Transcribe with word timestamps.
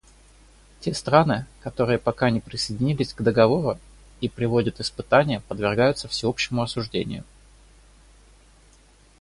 Те 0.79 0.95
страны, 0.95 1.45
которые 1.59 1.99
пока 1.99 2.31
не 2.31 2.39
присоединились 2.41 3.13
к 3.13 3.21
Договору 3.21 3.77
и 4.19 4.29
проводят 4.29 4.79
испытания, 4.79 5.41
подвергаются 5.47 6.07
всеобщему 6.07 6.63
осуждению. 6.63 7.23